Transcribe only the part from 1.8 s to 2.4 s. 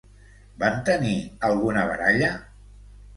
baralla?